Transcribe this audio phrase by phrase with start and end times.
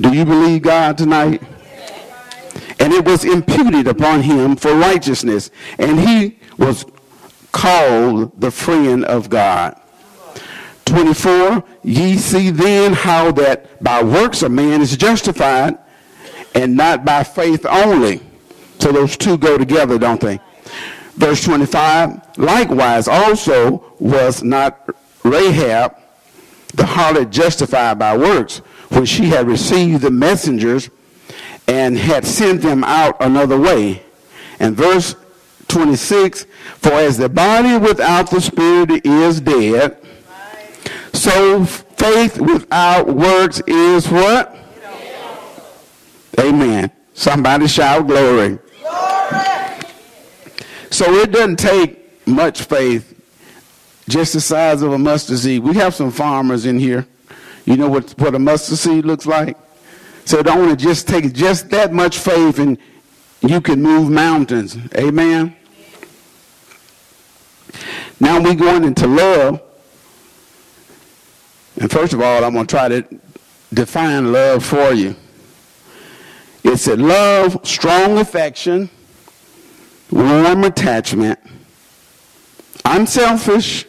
[0.00, 1.42] Do you believe God tonight?
[2.78, 6.86] And it was imputed upon him for righteousness, and he was
[7.52, 9.78] called the friend of God.
[10.86, 15.76] 24, ye see then how that by works a man is justified,
[16.54, 18.20] and not by faith only.
[18.78, 20.40] So those two go together, don't they?
[21.16, 25.94] Verse 25, likewise also was not Rahab
[26.74, 28.62] the harlot justified by works
[29.00, 30.90] when she had received the messengers
[31.66, 34.02] and had sent them out another way.
[34.58, 35.16] And verse
[35.68, 36.44] 26,
[36.76, 39.96] for as the body without the spirit is dead,
[41.14, 44.54] so faith without works is what?
[46.38, 46.90] Amen.
[47.14, 48.58] Somebody shout glory.
[50.90, 53.18] So it doesn't take much faith,
[54.10, 55.62] just the size of a mustard seed.
[55.62, 57.06] We have some farmers in here.
[57.70, 59.56] You know what, what a mustard seed looks like?
[60.24, 62.76] So it only just take just that much faith and
[63.42, 64.76] you can move mountains.
[64.96, 65.54] Amen.
[68.18, 69.62] Now we're going into love.
[71.80, 73.04] And first of all, I'm going to try to
[73.72, 75.14] define love for you.
[76.64, 78.90] It's a love, strong affection,
[80.10, 81.38] warm attachment,
[82.84, 83.86] unselfish,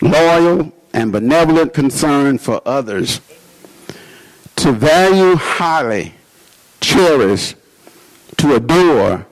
[0.00, 3.20] loyal, and benevolent concern for others,
[4.56, 6.12] to value highly,
[6.80, 7.54] cherish,
[8.36, 9.24] to adore,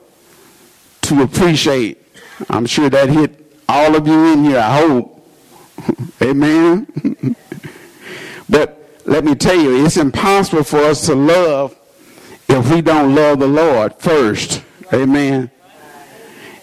[1.01, 2.01] to appreciate.
[2.49, 5.29] I'm sure that hit all of you in here, I hope.
[6.21, 7.35] Amen.
[8.49, 11.75] but let me tell you, it's impossible for us to love
[12.47, 14.63] if we don't love the Lord first.
[14.93, 15.51] Amen.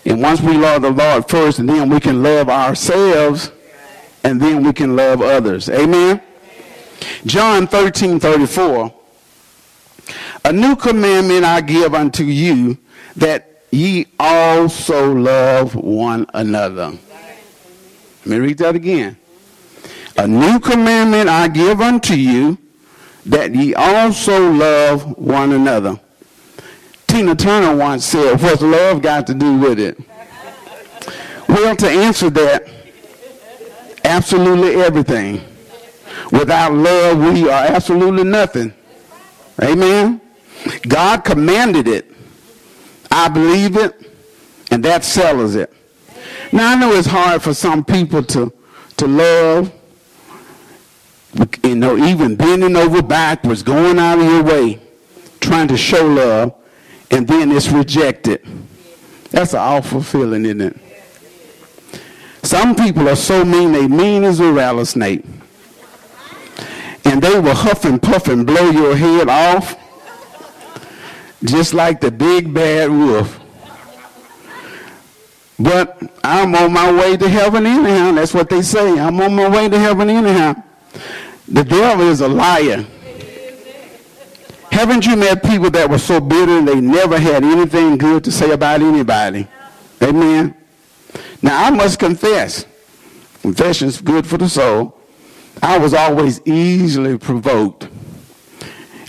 [0.07, 3.53] And once we love the Lord first, and then we can love ourselves,
[4.25, 5.69] and then we can love others.
[5.69, 6.21] Amen.
[7.27, 8.93] John 13, 34.
[10.47, 12.79] A new commandment I give unto you,
[13.17, 16.93] that ye also love one another.
[18.25, 19.17] Let me read that again.
[20.17, 22.59] A new commandment I give unto you,
[23.27, 26.01] that ye also love one another.
[27.07, 29.99] Tina Turner once said, What's love got to do with it?
[31.49, 32.74] Well, to answer that,
[34.05, 35.41] absolutely everything.
[36.31, 38.73] Without love, we are absolutely nothing.
[39.63, 40.21] Amen.
[40.89, 42.11] God commanded it.
[43.11, 44.13] I believe it,
[44.71, 45.73] and that settles it.
[46.53, 48.53] Now I know it's hard for some people to
[48.97, 49.73] to love,
[51.65, 54.81] you know, even bending over backwards, going out of your way,
[55.41, 56.55] trying to show love
[57.11, 58.45] and then it's rejected.
[59.31, 60.77] That's an awful feeling, isn't it?
[62.45, 65.25] Some people are so mean, they mean as a rattlesnake.
[67.07, 69.77] And they will huff and puff and blow your head off
[71.43, 73.41] just like the big bad wolf.
[75.59, 78.13] But I'm on my way to heaven anyhow.
[78.13, 78.99] That's what they say.
[78.99, 80.55] I'm on my way to heaven anyhow.
[81.49, 82.85] The devil is a liar.
[84.71, 88.51] Haven't you met people that were so bitter they never had anything good to say
[88.51, 89.47] about anybody?
[90.03, 90.55] Amen.
[91.45, 92.65] Now I must confess,
[93.43, 94.99] confession is good for the soul.
[95.63, 97.87] I was always easily provoked.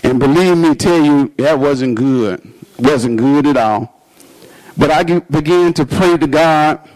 [0.02, 2.46] And believe me, tell you, that wasn't good.
[2.78, 4.02] Wasn't good at all.
[4.76, 6.86] But I began to pray to God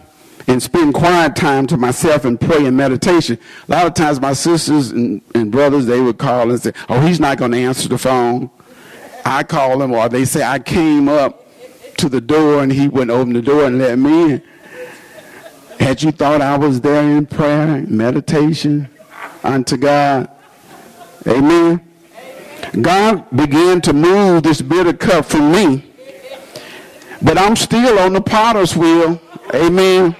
[0.46, 3.38] and spend quiet time to myself and pray and meditation.
[3.66, 7.00] A lot of times my sisters and, and brothers, they would call and say, oh,
[7.00, 8.50] he's not going to answer the phone.
[9.24, 11.46] I call them, or they say I came up
[11.96, 14.42] to the door and he wouldn't open the door and let me in.
[15.80, 18.86] Had you thought I was there in prayer, meditation
[19.42, 20.28] unto God?
[21.26, 21.80] Amen.
[22.82, 25.90] God began to move this bitter cup from me.
[27.22, 29.20] But I'm still on the potter's wheel.
[29.54, 30.14] Amen.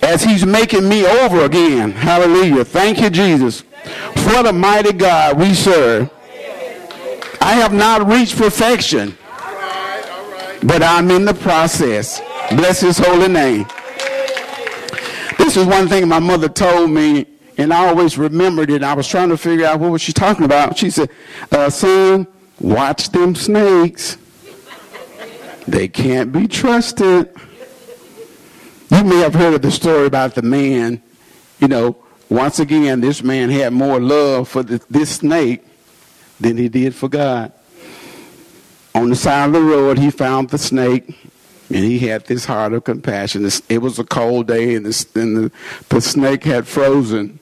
[0.00, 1.92] As he's making me over again.
[1.92, 2.64] Hallelujah.
[2.64, 3.60] Thank you, Jesus.
[4.24, 6.10] What a mighty God we serve.
[7.42, 9.18] I have not reached perfection,
[10.62, 12.22] but I'm in the process.
[12.56, 13.66] Bless his holy name.
[15.52, 17.26] This is one thing my mother told me,
[17.58, 18.82] and I always remembered it.
[18.82, 20.78] I was trying to figure out what was she talking about.
[20.78, 21.10] She said,
[21.50, 22.26] uh, son,
[22.58, 24.16] watch them snakes.
[25.68, 27.36] They can't be trusted.
[28.90, 31.02] You may have heard of the story about the man.
[31.60, 31.98] You know,
[32.30, 35.62] once again, this man had more love for the, this snake
[36.40, 37.52] than he did for God.
[38.94, 41.14] On the side of the road, he found the snake,
[41.72, 43.48] and he had this heart of compassion.
[43.68, 45.52] It was a cold day, and, the, and the,
[45.88, 47.38] the snake had frozen.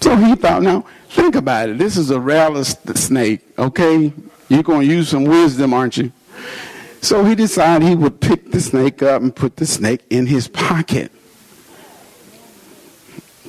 [0.00, 1.78] So he thought, now, think about it.
[1.78, 4.12] This is a rattlesnake, okay?
[4.48, 6.12] You're going to use some wisdom, aren't you?
[7.00, 10.46] So he decided he would pick the snake up and put the snake in his
[10.48, 11.10] pocket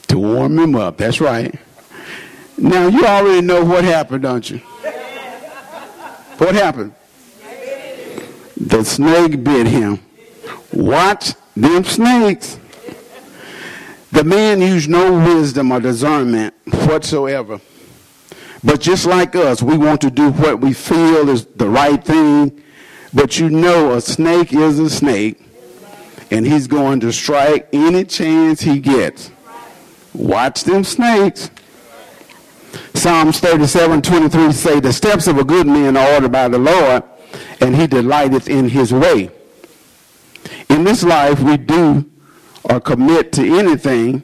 [0.08, 0.98] to warm him up.
[0.98, 1.58] That's right.
[2.58, 4.58] Now, you already know what happened, don't you?
[6.38, 6.94] What happened?
[8.58, 10.00] The snake bit him.
[10.76, 12.60] Watch them snakes.
[14.12, 17.62] The man used no wisdom or discernment whatsoever.
[18.64, 22.62] But just like us, we want to do what we feel is the right thing.
[23.14, 25.42] But you know a snake is a snake,
[26.32, 29.32] and he's going to strike any chance he gets.
[30.14, 31.52] Watch them snakes.
[32.94, 37.04] Psalms 37, 23 say, The steps of a good man are ordered by the Lord,
[37.62, 39.30] and he delighteth in his way.
[40.70, 42.10] In this life, we do
[42.64, 44.24] or commit to anything,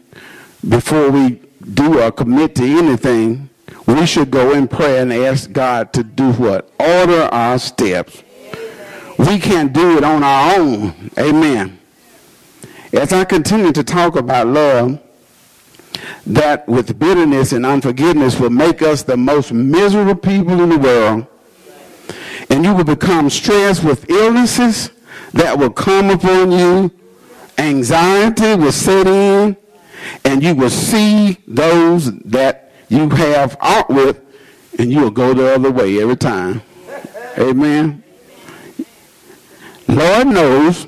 [0.67, 1.41] before we
[1.73, 3.49] do or commit to anything,
[3.87, 6.71] we should go in prayer and ask God to do what?
[6.79, 8.23] Order our steps.
[9.17, 11.11] We can't do it on our own.
[11.19, 11.79] Amen.
[12.93, 14.99] As I continue to talk about love,
[16.25, 21.27] that with bitterness and unforgiveness will make us the most miserable people in the world.
[22.49, 24.89] And you will become stressed with illnesses
[25.33, 26.91] that will come upon you
[27.61, 29.55] anxiety will set in
[30.25, 34.21] and you will see those that you have out with
[34.79, 36.61] and you will go the other way every time.
[37.37, 38.03] Amen.
[39.87, 40.87] Lord knows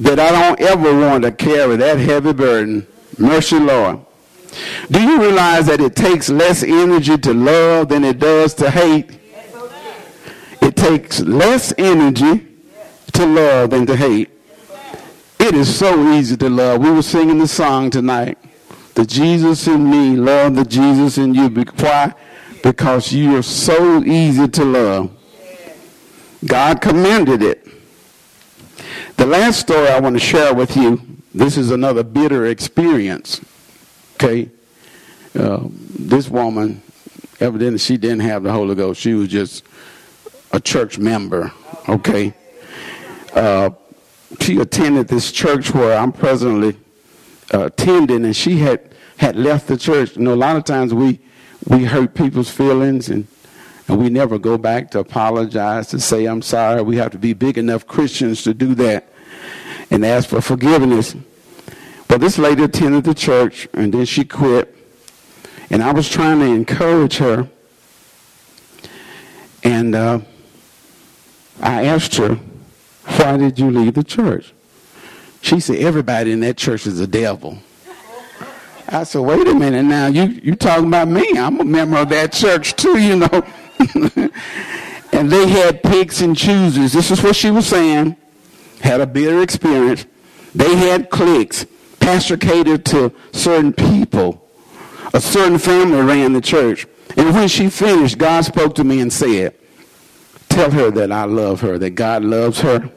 [0.00, 2.86] that I don't ever want to carry that heavy burden.
[3.18, 4.00] Mercy, Lord.
[4.90, 9.18] Do you realize that it takes less energy to love than it does to hate?
[10.60, 12.51] It takes less energy
[13.22, 14.30] to love than to hate.
[15.38, 16.80] It is so easy to love.
[16.80, 18.36] We were singing the song tonight.
[18.94, 21.48] The Jesus in me, love the Jesus in you.
[21.48, 22.14] Why?
[22.62, 25.10] Because you are so easy to love.
[26.44, 27.66] God commended it.
[29.16, 31.00] The last story I want to share with you,
[31.32, 33.40] this is another bitter experience.
[34.14, 34.50] Okay?
[35.38, 36.82] Uh, this woman,
[37.38, 39.00] evidently she didn't have the Holy Ghost.
[39.00, 39.64] She was just
[40.50, 41.52] a church member.
[41.88, 42.34] Okay?
[43.34, 43.70] Uh,
[44.40, 46.76] she attended this church where I'm presently
[47.52, 50.16] uh, attending, and she had had left the church.
[50.16, 51.20] You know, a lot of times we
[51.66, 53.26] we hurt people's feelings, and
[53.88, 56.82] and we never go back to apologize to say I'm sorry.
[56.82, 59.08] We have to be big enough Christians to do that
[59.90, 61.14] and ask for forgiveness.
[62.08, 64.76] But this lady attended the church, and then she quit.
[65.70, 67.48] And I was trying to encourage her,
[69.64, 70.20] and uh,
[71.60, 72.38] I asked her
[73.22, 74.52] why did you leave the church?
[75.42, 77.58] She said, Everybody in that church is a devil.
[78.88, 81.24] I said, Wait a minute now, you, you talking about me.
[81.36, 83.46] I'm a member of that church too, you know.
[85.12, 86.92] and they had picks and choosers.
[86.92, 88.16] This is what she was saying.
[88.80, 90.04] Had a bitter experience.
[90.54, 91.64] They had cliques.
[92.00, 94.48] Pastor catered to certain people.
[95.14, 96.86] A certain family ran the church.
[97.16, 99.54] And when she finished, God spoke to me and said,
[100.48, 102.90] Tell her that I love her, that God loves her,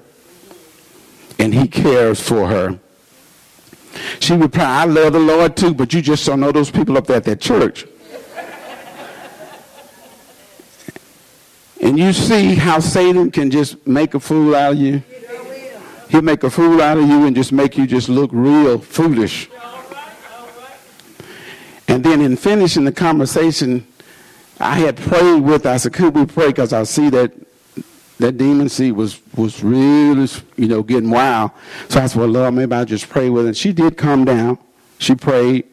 [1.40, 2.80] and He cares for her.
[4.20, 7.08] She replied, I love the Lord too, but you just don't know those people up
[7.08, 7.86] there at that church.
[11.82, 15.04] and you see how Satan can just make a fool out of you.
[16.10, 19.50] He'll make a fool out of you and just make you just look real foolish.
[21.88, 23.86] And then in finishing the conversation,
[24.60, 26.48] I had prayed with, I said, could we pray?
[26.48, 27.32] Because I see that
[28.20, 31.52] that demon seed was was really you know getting wild.
[31.90, 33.54] So I said, well, Lord, maybe I'll just pray with her.
[33.54, 34.58] she did come down.
[34.98, 35.66] She prayed,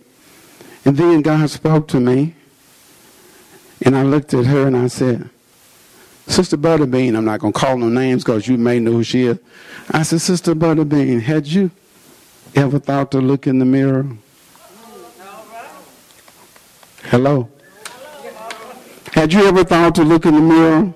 [0.84, 2.34] and then God spoke to me,
[3.82, 5.30] and I looked at her and I said,
[6.26, 9.38] Sister Butterbean, I'm not gonna call no names because you may know who she is.
[9.90, 11.70] I said, Sister Butterbean, had you
[12.56, 14.06] ever thought to look in the mirror?
[17.04, 17.48] Hello.
[19.12, 20.94] Had you ever thought to look in the mirror?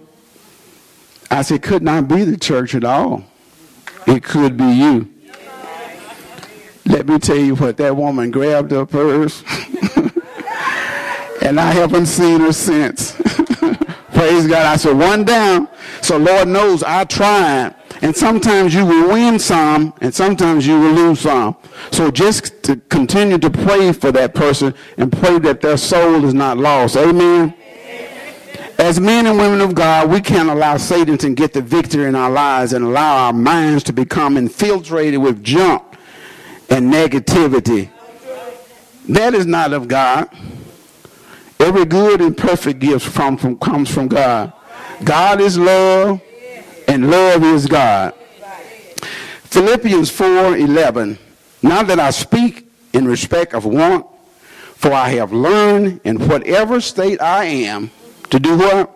[1.31, 3.25] I said, could not be the church at all.
[4.07, 5.13] It could be you.
[6.87, 9.43] Let me tell you what, that woman grabbed her purse,
[11.43, 13.13] and I haven't seen her since.
[14.13, 14.65] Praise God.
[14.65, 15.69] I said, one down.
[16.01, 17.75] So Lord knows I tried.
[18.03, 21.57] And sometimes you will win some, and sometimes you will lose some.
[21.91, 26.35] So just to continue to pray for that person and pray that their soul is
[26.35, 26.97] not lost.
[26.97, 27.55] Amen.
[28.79, 32.15] As men and women of God, we can't allow Satan to get the victory in
[32.15, 35.83] our lives and allow our minds to become infiltrated with junk
[36.69, 37.91] and negativity.
[39.09, 40.29] That is not of God.
[41.59, 44.53] Every good and perfect gift from, from, comes from God.
[45.05, 46.21] God is love,
[46.87, 48.13] and love is God.
[49.45, 51.19] Philippians 4 11.
[51.63, 54.07] Now that I speak in respect of want,
[54.75, 57.91] for I have learned in whatever state I am
[58.31, 58.93] to do what?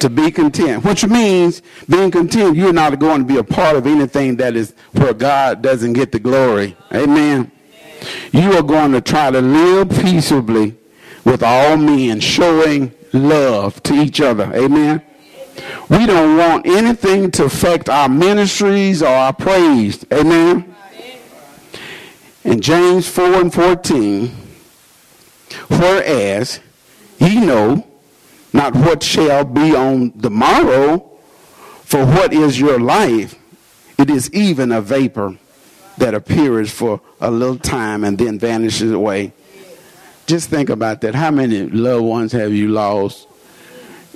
[0.00, 0.84] To be content.
[0.84, 4.74] Which means being content, you're not going to be a part of anything that is
[4.92, 6.76] where God doesn't get the glory.
[6.92, 7.50] Amen.
[8.32, 10.76] You are going to try to live peaceably
[11.24, 14.52] with all men, showing love to each other.
[14.54, 15.02] Amen.
[15.88, 20.04] We don't want anything to affect our ministries or our praise.
[20.12, 20.74] Amen.
[22.44, 24.28] In James 4 and 14,
[25.68, 26.58] whereas
[27.18, 27.86] ye know
[28.52, 31.10] not what shall be on the morrow,
[31.84, 33.38] for what is your life?
[33.98, 35.38] It is even a vapor
[35.98, 39.32] that appears for a little time and then vanishes away.
[40.26, 41.14] Just think about that.
[41.14, 43.28] How many loved ones have you lost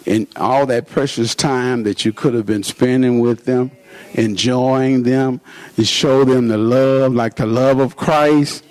[0.07, 3.71] in all that precious time that you could have been spending with them,
[4.15, 5.41] enjoying them,
[5.77, 8.65] and show them the love like the love of Christ?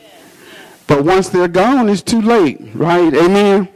[0.88, 3.14] But once they're gone, it's too late, right?
[3.14, 3.70] Amen.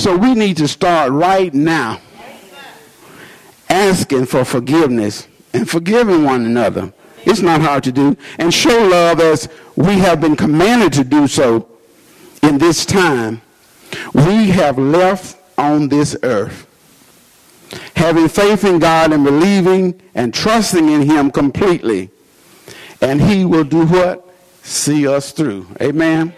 [0.00, 2.00] So we need to start right now
[3.68, 6.90] asking for forgiveness and forgiving one another.
[7.26, 8.16] It's not hard to do.
[8.38, 11.68] And show love as we have been commanded to do so
[12.42, 13.42] in this time.
[14.14, 16.66] We have left on this earth.
[17.94, 22.08] Having faith in God and believing and trusting in Him completely.
[23.02, 24.26] And He will do what?
[24.62, 25.66] See us through.
[25.78, 26.32] Amen.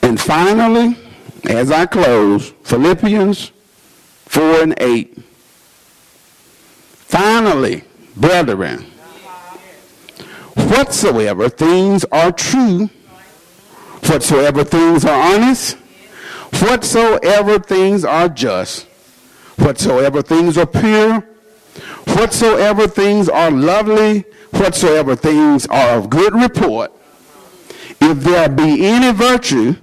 [0.00, 0.96] And finally,
[1.48, 3.52] as I close, Philippians
[4.26, 5.18] 4 and 8.
[7.10, 7.84] Finally,
[8.16, 8.86] brethren,
[10.54, 12.88] whatsoever things are true,
[14.06, 15.76] whatsoever things are honest,
[16.60, 18.86] whatsoever things are just,
[19.56, 21.26] whatsoever things are pure,
[22.08, 26.92] whatsoever things are lovely, whatsoever things are of good report,
[28.00, 29.74] if there be any virtue,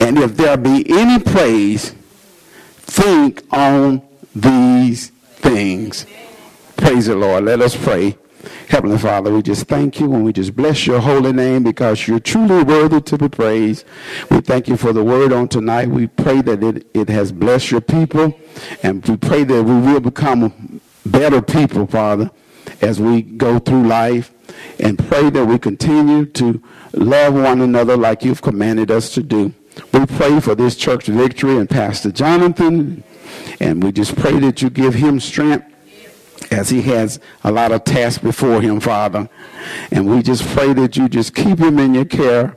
[0.00, 1.94] and if there be any praise,
[2.80, 4.02] think on
[4.34, 6.06] these things.
[6.76, 7.44] Praise the Lord.
[7.44, 8.16] Let us pray.
[8.68, 12.20] Heavenly Father, we just thank you and we just bless your holy name because you're
[12.20, 13.84] truly worthy to be praised.
[14.30, 15.88] We thank you for the word on tonight.
[15.88, 18.34] We pray that it, it has blessed your people
[18.82, 22.30] and we pray that we will become better people, Father,
[22.80, 24.32] as we go through life
[24.78, 29.52] and pray that we continue to love one another like you've commanded us to do.
[29.92, 33.02] We pray for this church victory and Pastor Jonathan,
[33.60, 35.66] and we just pray that you give him strength
[36.50, 39.28] as he has a lot of tasks before him, Father.
[39.90, 42.56] And we just pray that you just keep him in your care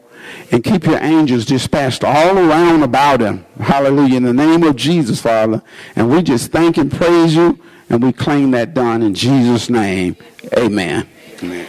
[0.52, 3.46] and keep your angels dispatched all around about him.
[3.60, 4.18] Hallelujah.
[4.18, 5.62] In the name of Jesus, Father.
[5.96, 10.16] And we just thank and praise you, and we claim that done in Jesus' name.
[10.58, 11.08] Amen.
[11.42, 11.68] Amen.